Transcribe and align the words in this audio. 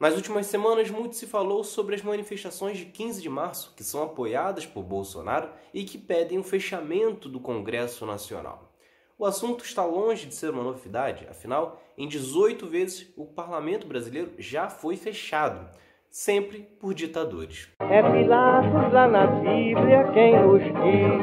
Nas 0.00 0.14
últimas 0.14 0.46
semanas, 0.46 0.90
muito 0.90 1.16
se 1.16 1.26
falou 1.26 1.64
sobre 1.64 1.96
as 1.96 2.02
manifestações 2.02 2.78
de 2.78 2.84
15 2.84 3.20
de 3.20 3.28
março, 3.28 3.74
que 3.76 3.82
são 3.82 4.00
apoiadas 4.00 4.64
por 4.64 4.84
Bolsonaro 4.84 5.48
e 5.74 5.82
que 5.82 5.98
pedem 5.98 6.38
o 6.38 6.44
fechamento 6.44 7.28
do 7.28 7.40
Congresso 7.40 8.06
Nacional. 8.06 8.72
O 9.18 9.26
assunto 9.26 9.64
está 9.64 9.84
longe 9.84 10.26
de 10.26 10.36
ser 10.36 10.50
uma 10.50 10.62
novidade, 10.62 11.26
afinal, 11.28 11.82
em 11.96 12.06
18 12.06 12.64
vezes 12.68 13.12
o 13.16 13.26
parlamento 13.26 13.88
brasileiro 13.88 14.30
já 14.38 14.68
foi 14.68 14.96
fechado, 14.96 15.68
sempre 16.08 16.60
por 16.78 16.94
ditadores. 16.94 17.68
É 17.80 18.00
Pilatos 18.00 18.92
lá 18.92 19.08
na 19.08 19.26
Bíblia 19.26 20.12
quem 20.14 20.40
nos 20.40 20.62
diz, 20.62 21.18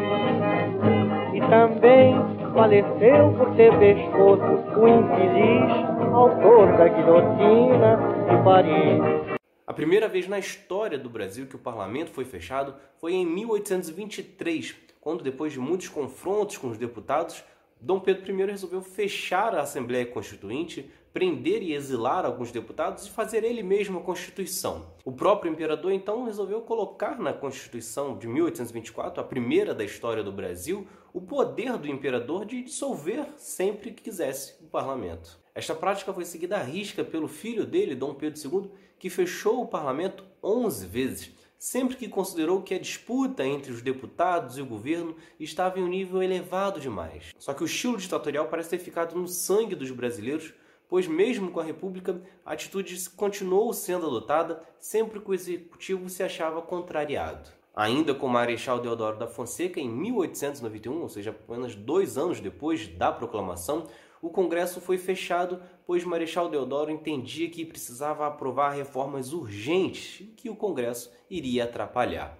e 1.34 1.40
também 1.50 2.35
faleceu 2.56 3.34
por 3.38 3.54
ter 3.58 3.78
pescoço 3.78 4.80
o 4.80 4.88
infeliz 4.88 5.86
autor 6.14 6.78
da 6.78 6.88
guilhotina 6.88 7.98
de 8.30 8.44
Paris. 8.46 9.36
A 9.68 9.74
primeira 9.74 10.08
vez 10.08 10.26
na 10.30 10.40
história 10.40 10.98
do 10.98 11.10
Brasil 11.10 11.48
que 11.48 11.58
o 11.58 11.60
parlamento 11.60 12.12
foi 12.12 12.24
fechado 12.24 12.74
foi 12.98 13.14
em 13.14 13.26
1823, 13.26 14.74
quando, 15.02 15.22
depois 15.22 15.52
de 15.52 15.60
muitos 15.60 15.90
confrontos 15.90 16.58
com 16.58 16.70
os 16.70 16.78
deputados, 16.78 17.44
Dom 17.80 18.00
Pedro 18.00 18.32
I 18.32 18.46
resolveu 18.46 18.82
fechar 18.82 19.56
a 19.56 19.62
Assembleia 19.62 20.06
Constituinte, 20.06 20.90
prender 21.14 21.64
e 21.64 21.74
exilar 21.74 22.26
alguns 22.26 22.52
deputados 22.52 23.06
e 23.06 23.10
fazer 23.10 23.44
ele 23.44 23.64
mesmo 23.64 24.00
a 24.00 24.04
Constituição. 24.04 24.94
O 25.06 25.12
próprio 25.12 25.52
imperador 25.52 25.92
então 25.92 26.26
resolveu 26.26 26.62
colocar 26.62 27.20
na 27.20 27.32
Constituição 27.32 28.18
de 28.18 28.28
1824, 28.28 29.22
a 29.22 29.24
primeira 29.24 29.74
da 29.74 29.84
história 29.84 30.24
do 30.24 30.32
Brasil, 30.32 30.88
o 31.14 31.22
poder 31.22 31.78
do 31.78 31.88
imperador 31.88 32.46
de 32.46 32.64
dissolver 32.64 33.26
sempre 33.38 33.92
que 33.92 34.04
quisesse 34.04 34.56
o 34.62 34.68
parlamento. 34.68 35.40
Esta 35.54 35.74
prática 35.74 36.14
foi 36.14 36.26
seguida 36.26 36.58
à 36.58 36.62
risca 36.62 37.02
pelo 37.02 37.30
filho 37.30 37.66
dele, 37.66 37.96
Dom 37.96 38.14
Pedro 38.14 38.42
II, 38.44 38.72
que 39.00 39.10
fechou 39.10 39.62
o 39.62 39.68
parlamento 39.68 40.26
11 40.44 40.86
vezes, 40.86 41.32
sempre 41.58 41.96
que 41.96 42.08
considerou 42.08 42.62
que 42.62 42.74
a 42.74 42.80
disputa 42.80 43.46
entre 43.46 43.72
os 43.72 43.82
deputados 43.82 44.58
e 44.58 44.62
o 44.62 44.66
governo 44.66 45.16
estava 45.40 45.80
em 45.80 45.84
um 45.84 45.88
nível 45.88 46.22
elevado 46.22 46.80
demais. 46.80 47.34
Só 47.38 47.54
que 47.54 47.64
o 47.64 47.66
estilo 47.66 47.98
ditatorial 47.98 48.48
parece 48.48 48.72
ter 48.72 48.80
ficado 48.80 49.16
no 49.16 49.28
sangue 49.28 49.76
dos 49.76 49.92
brasileiros, 49.92 50.54
pois 50.88 51.08
mesmo 51.08 51.52
com 51.52 51.60
a 51.60 51.64
República, 51.64 52.22
a 52.46 52.54
atitude 52.54 53.10
continuou 53.12 53.74
sendo 53.74 54.08
adotada 54.08 54.62
sempre 54.80 55.20
que 55.20 55.30
o 55.30 55.34
executivo 55.34 56.10
se 56.10 56.24
achava 56.24 56.62
contrariado. 56.62 57.50
Ainda 57.76 58.14
com 58.14 58.30
Marechal 58.30 58.80
Deodoro 58.80 59.18
da 59.18 59.28
Fonseca, 59.28 59.82
em 59.82 59.90
1891, 59.90 61.02
ou 61.02 61.10
seja, 61.10 61.32
apenas 61.32 61.76
dois 61.76 62.18
anos 62.18 62.40
depois 62.40 62.88
da 62.88 63.12
proclamação, 63.12 63.88
o 64.26 64.30
Congresso 64.32 64.82
foi 64.82 64.98
fechado, 64.98 65.62
pois 65.86 66.04
Marechal 66.04 66.50
Deodoro 66.50 66.90
entendia 66.90 67.48
que 67.48 67.64
precisava 67.64 68.26
aprovar 68.26 68.72
reformas 68.72 69.34
urgentes 69.34 70.28
que 70.36 70.50
o 70.50 70.56
Congresso 70.56 71.12
iria 71.30 71.66
atrapalhar. 71.66 72.36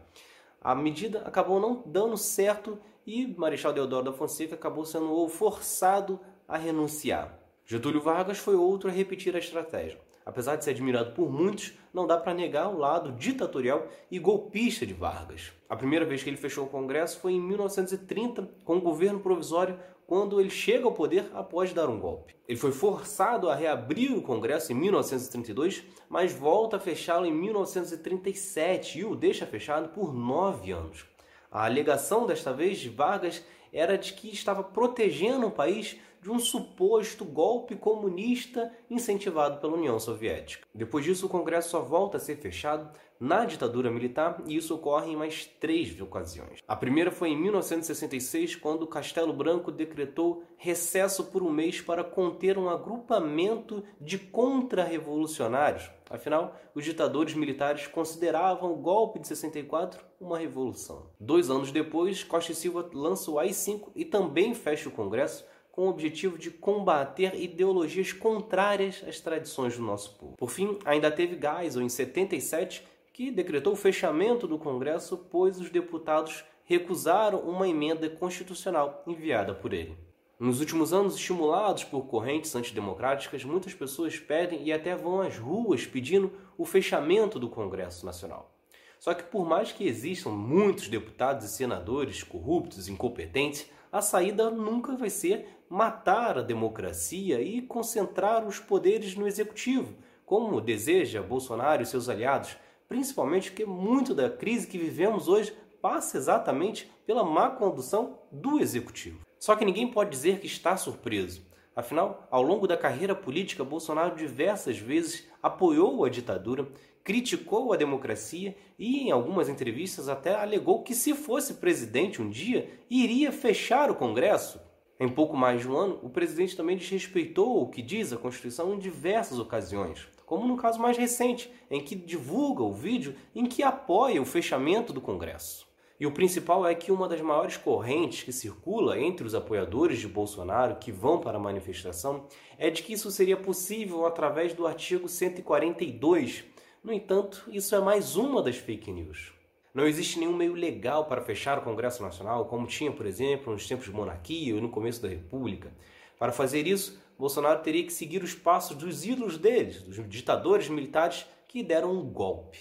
A 0.60 0.74
medida 0.74 1.22
acabou 1.28 1.60
não 1.60 1.84
dando 1.86 2.18
certo 2.18 2.80
e 3.06 3.28
Marechal 3.38 3.72
Deodoro 3.72 4.06
da 4.06 4.12
Fonseca 4.12 4.56
acabou 4.56 4.84
sendo 4.84 5.28
forçado 5.28 6.20
a 6.48 6.58
renunciar. 6.58 7.40
Getúlio 7.68 8.02
Vargas 8.02 8.40
foi 8.40 8.56
outro 8.56 8.90
a 8.90 8.92
repetir 8.92 9.36
a 9.36 9.40
estratégia. 9.40 10.00
Apesar 10.26 10.56
de 10.56 10.64
ser 10.64 10.72
admirado 10.72 11.12
por 11.12 11.32
muitos, 11.32 11.78
não 11.94 12.08
dá 12.08 12.18
para 12.18 12.34
negar 12.34 12.68
o 12.68 12.78
lado 12.80 13.12
ditatorial 13.12 13.88
e 14.10 14.18
golpista 14.18 14.84
de 14.84 14.94
Vargas. 14.94 15.52
A 15.70 15.76
primeira 15.76 16.04
vez 16.04 16.24
que 16.24 16.30
ele 16.32 16.36
fechou 16.36 16.66
o 16.66 16.70
Congresso 16.70 17.20
foi 17.20 17.34
em 17.34 17.40
1930, 17.40 18.50
com 18.64 18.78
o 18.78 18.82
governo 18.82 19.20
provisório 19.20 19.78
quando 20.08 20.40
ele 20.40 20.50
chega 20.50 20.86
ao 20.86 20.94
poder 20.94 21.30
após 21.34 21.74
dar 21.74 21.90
um 21.90 22.00
golpe. 22.00 22.36
Ele 22.48 22.58
foi 22.58 22.72
forçado 22.72 23.50
a 23.50 23.56
reabrir 23.56 24.16
o 24.16 24.22
Congresso 24.22 24.72
em 24.72 24.76
1932, 24.76 25.84
mas 26.08 26.32
volta 26.32 26.78
a 26.78 26.80
fechá-lo 26.80 27.26
em 27.26 27.34
1937 27.34 29.00
e 29.00 29.06
o 29.06 29.16
deixa 29.16 29.46
fechado 29.46 29.90
por 29.90 30.14
nove 30.14 30.72
anos. 30.72 31.06
A 31.52 31.66
alegação 31.66 32.26
desta 32.26 32.54
vez 32.54 32.78
de 32.78 32.90
Vargas 32.90 33.44
era 33.72 33.98
de 33.98 34.14
que 34.14 34.32
estava 34.32 34.64
protegendo 34.64 35.48
o 35.48 35.52
país 35.52 35.98
de 36.22 36.32
um 36.32 36.40
suposto 36.40 37.24
golpe 37.24 37.76
comunista 37.76 38.72
incentivado 38.90 39.60
pela 39.60 39.76
União 39.76 40.00
Soviética. 40.00 40.68
Depois 40.74 41.06
disso, 41.06 41.28
o 41.28 41.30
Congresso 41.30 41.70
só 41.70 41.82
volta 41.82 42.18
a 42.18 42.20
ser 42.20 42.38
fechado 42.38 42.90
na 43.20 43.46
ditadura 43.46 43.90
militar 43.90 44.44
e 44.46 44.56
isso 44.56 44.76
ocorre 44.76 45.12
em 45.12 45.16
mais 45.16 45.46
três 45.60 46.00
ocasiões. 46.00 46.60
A 46.68 46.76
primeira 46.76 47.12
foi 47.12 47.30
em 47.30 47.38
1966, 47.38 48.56
quando 48.56 48.88
Castelo 48.88 49.34
Branco 49.34 49.72
decretou 49.72 50.44
recesso 50.58 51.26
por 51.26 51.44
um 51.44 51.52
mês 51.52 51.82
para 51.82 52.04
conter 52.04 52.58
um 52.58 52.70
agrupamento 52.70 53.84
de 54.00 54.18
contra-revolucionários. 54.18 55.90
Afinal, 56.10 56.56
os 56.74 56.84
ditadores 56.84 57.34
militares 57.34 57.88
consideravam 57.88 58.72
o 58.72 58.78
golpe 58.78 59.20
de 59.20 59.28
64 59.28 60.04
uma 60.20 60.38
revolução. 60.38 61.08
Dois 61.20 61.50
anos 61.50 61.72
depois, 61.72 62.24
Costa 62.24 62.52
e 62.52 62.56
Silva 62.56 62.90
lança 62.94 63.32
o 63.32 63.40
AI-5 63.40 63.90
e 63.96 64.06
também 64.06 64.54
fecha 64.54 64.88
o 64.88 64.92
Congresso 64.92 65.46
com 65.72 65.88
o 65.88 65.90
objetivo 65.90 66.38
de 66.38 66.50
combater 66.50 67.36
ideologias 67.36 68.14
contrárias 68.14 69.04
às 69.06 69.20
tradições 69.20 69.76
do 69.76 69.84
nosso 69.84 70.16
povo. 70.16 70.38
Por 70.38 70.50
fim, 70.50 70.80
ainda 70.86 71.12
teve 71.12 71.38
Geisel, 71.38 71.82
em 71.82 71.90
77, 71.90 72.88
que 73.16 73.32
decretou 73.32 73.72
o 73.72 73.78
fechamento 73.78 74.46
do 74.46 74.60
Congresso, 74.60 75.18
pois 75.32 75.58
os 75.58 75.70
deputados 75.70 76.44
recusaram 76.66 77.40
uma 77.40 77.66
emenda 77.66 78.10
constitucional 78.10 79.02
enviada 79.08 79.56
por 79.56 79.72
ele. 79.72 79.98
Nos 80.38 80.60
últimos 80.60 80.92
anos, 80.92 81.16
estimulados 81.16 81.86
por 81.86 82.08
correntes 82.08 82.54
antidemocráticas, 82.54 83.46
muitas 83.46 83.74
pessoas 83.74 84.20
pedem 84.20 84.66
e 84.66 84.74
até 84.74 84.98
vão 84.98 85.22
às 85.22 85.38
ruas 85.38 85.86
pedindo 85.86 86.30
o 86.58 86.66
fechamento 86.66 87.40
do 87.40 87.48
Congresso 87.48 88.06
Nacional. 88.06 88.54
Só 89.00 89.14
que, 89.14 89.24
por 89.24 89.48
mais 89.48 89.72
que 89.72 89.88
existam 89.88 90.32
muitos 90.32 90.90
deputados 90.90 91.46
e 91.46 91.50
senadores 91.50 92.22
corruptos, 92.22 92.90
incompetentes, 92.90 93.72
a 93.94 94.02
saída 94.02 94.50
nunca 94.50 94.98
vai 94.98 95.10
ser 95.10 95.48
matar 95.70 96.40
a 96.40 96.42
democracia 96.42 97.40
e 97.40 97.62
concentrar 97.62 98.46
os 98.46 98.60
poderes 98.60 99.16
no 99.16 99.26
executivo, 99.26 99.96
como 100.26 100.60
deseja 100.60 101.22
Bolsonaro 101.22 101.82
e 101.82 101.86
seus 101.86 102.10
aliados, 102.10 102.58
principalmente 102.88 103.52
porque 103.52 103.66
muito 103.66 104.14
da 104.14 104.30
crise 104.30 104.68
que 104.68 104.78
vivemos 104.78 105.28
hoje 105.28 105.54
passa 105.82 106.18
exatamente 106.18 106.92
pela 107.06 107.24
má 107.24 107.50
condução 107.50 108.20
do 108.32 108.60
executivo. 108.60 109.22
Só 109.40 109.56
que 109.56 109.66
ninguém 109.66 109.92
pode 109.92 110.10
dizer 110.10 110.40
que 110.40 110.48
está 110.48 110.76
surpreso. 110.76 111.46
Afinal, 111.76 112.26
ao 112.32 112.42
longo 112.42 112.68
da 112.68 112.78
carreira 112.78 113.14
política, 113.14 113.64
Bolsonaro 113.64 114.16
diversas 114.16 114.78
vezes 114.78 115.28
apoiou 115.44 116.06
a 116.06 116.10
ditadura, 116.10 116.68
criticou 117.04 117.72
a 117.72 117.78
democracia 117.78 118.56
e, 118.80 119.02
em 119.02 119.12
algumas 119.12 119.50
entrevistas, 119.50 120.10
até 120.10 120.34
alegou 120.34 120.82
que, 120.84 120.96
se 120.96 121.14
fosse 121.14 121.56
presidente 121.56 122.22
um 122.22 122.30
dia, 122.30 122.70
iria 122.90 123.32
fechar 123.32 123.92
o 123.92 123.96
Congresso. 123.96 124.60
Em 125.00 125.10
pouco 125.10 125.36
mais 125.36 125.62
de 125.62 125.70
um 125.70 125.76
ano, 125.78 126.00
o 126.02 126.10
presidente 126.10 126.56
também 126.56 126.78
desrespeitou 126.78 127.62
o 127.62 127.70
que 127.70 127.82
diz 127.82 128.14
a 128.14 128.18
Constituição 128.18 128.74
em 128.74 128.80
diversas 128.80 129.38
ocasiões, 129.38 130.08
como 130.26 130.48
no 130.48 130.58
caso 130.58 130.80
mais 130.80 130.98
recente, 130.98 131.52
em 131.70 131.82
que 131.82 131.96
divulga 131.96 132.64
o 132.64 132.74
vídeo 132.74 133.16
em 133.34 133.46
que 133.46 133.64
apoia 133.64 134.22
o 134.22 134.26
fechamento 134.26 134.92
do 134.92 135.02
Congresso. 135.02 135.66
E 135.98 136.06
o 136.06 136.12
principal 136.12 136.68
é 136.68 136.76
que 136.76 136.92
uma 136.92 137.08
das 137.08 137.22
maiores 137.22 137.56
correntes 137.56 138.24
que 138.24 138.34
circula 138.34 139.00
entre 139.00 139.26
os 139.26 139.34
apoiadores 139.34 140.00
de 140.00 140.08
Bolsonaro 140.08 140.76
que 140.76 140.92
vão 140.92 141.20
para 141.20 141.38
a 141.38 141.42
manifestação 141.42 142.28
é 142.58 142.70
de 142.70 142.84
que 142.84 142.94
isso 142.94 143.10
seria 143.10 143.38
possível 143.38 144.06
através 144.06 144.54
do 144.54 144.68
artigo 144.68 145.08
142. 145.08 146.44
No 146.84 146.92
entanto, 146.92 147.46
isso 147.50 147.74
é 147.74 147.80
mais 147.80 148.18
uma 148.18 148.44
das 148.44 148.58
fake 148.58 148.92
news. 148.92 149.32
Não 149.74 149.88
existe 149.88 150.20
nenhum 150.20 150.36
meio 150.36 150.54
legal 150.54 151.06
para 151.06 151.22
fechar 151.22 151.58
o 151.58 151.62
Congresso 151.62 152.04
Nacional, 152.04 152.46
como 152.46 152.68
tinha, 152.68 152.92
por 152.92 153.06
exemplo, 153.06 153.54
nos 153.54 153.68
tempos 153.68 153.86
de 153.86 153.92
monarquia 153.92 154.56
ou 154.56 154.62
no 154.62 154.70
começo 154.70 155.02
da 155.02 155.08
República. 155.08 155.74
Para 156.18 156.32
fazer 156.32 156.68
isso, 156.68 157.00
Bolsonaro 157.18 157.62
teria 157.62 157.86
que 157.86 157.94
seguir 157.94 158.24
os 158.24 158.34
passos 158.34 158.76
dos 158.76 159.06
ídolos 159.06 159.38
deles, 159.38 159.82
dos 159.82 160.08
ditadores 160.10 160.68
militares 160.68 161.26
que 161.48 161.64
deram 161.64 161.92
um 161.92 162.04
golpe. 162.04 162.60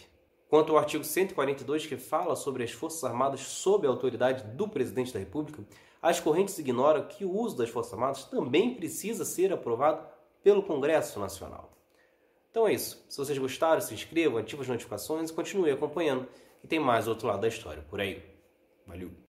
Quanto 0.48 0.72
ao 0.72 0.78
artigo 0.78 1.02
142, 1.02 1.86
que 1.86 1.96
fala 1.96 2.36
sobre 2.36 2.62
as 2.62 2.70
Forças 2.70 3.02
Armadas 3.02 3.40
sob 3.40 3.86
a 3.86 3.90
autoridade 3.90 4.44
do 4.56 4.68
presidente 4.68 5.12
da 5.12 5.18
República, 5.18 5.64
as 6.00 6.20
correntes 6.20 6.58
ignoram 6.58 7.08
que 7.08 7.24
o 7.24 7.32
uso 7.32 7.56
das 7.56 7.70
Forças 7.70 7.94
Armadas 7.94 8.24
também 8.24 8.74
precisa 8.74 9.24
ser 9.24 9.52
aprovado 9.52 10.06
pelo 10.42 10.62
Congresso 10.62 11.18
Nacional. 11.18 11.72
Então 12.50 12.68
é 12.68 12.74
isso. 12.74 13.04
Se 13.08 13.18
vocês 13.18 13.36
gostaram, 13.36 13.80
se 13.80 13.94
inscrevam, 13.94 14.38
ativem 14.38 14.62
as 14.62 14.68
notificações 14.68 15.30
e 15.30 15.32
continue 15.32 15.72
acompanhando. 15.72 16.28
E 16.62 16.68
tem 16.68 16.78
mais 16.78 17.08
outro 17.08 17.26
lado 17.26 17.40
da 17.40 17.48
história 17.48 17.82
por 17.90 18.00
aí. 18.00 18.22
Valeu! 18.86 19.24